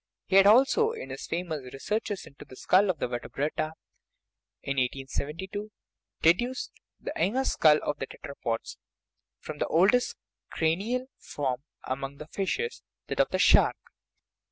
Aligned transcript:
He 0.25 0.35
had 0.37 0.47
also, 0.47 0.93
in 0.93 1.11
his 1.11 1.27
famous 1.27 1.61
Researches 1.71 2.25
into 2.25 2.43
the 2.43 2.55
Skull 2.55 2.89
of 2.89 2.97
the 2.97 3.07
Vertebrata 3.07 3.73
(1872), 4.63 5.69
deduced 6.23 6.71
the 6.99 7.13
younger 7.15 7.43
skull 7.43 7.77
of 7.83 7.99
the 7.99 8.07
tetrapods 8.07 8.77
from 9.37 9.59
the 9.59 9.67
oldest 9.67 10.15
cranial 10.49 11.05
form 11.19 11.63
among 11.83 12.17
the 12.17 12.25
fishes, 12.27 12.81
that 13.09 13.19
of 13.19 13.29
the 13.29 13.37
shark. 13.37 13.77